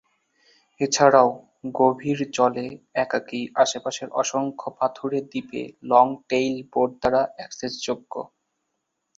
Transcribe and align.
এছাড়াও, 0.79 1.29
গভীর 1.73 2.19
জলে 2.33 2.67
একাকী 2.95 3.41
আশেপাশের 3.55 4.09
অসংখ্য 4.13 4.67
পাথুরে 4.77 5.19
দ্বীপে 5.21 5.61
লং-টেইল 5.83 6.55
বোট 6.73 6.89
দ্বারা 7.01 7.21
অ্যাক্সেসযোগ্য। 7.35 8.13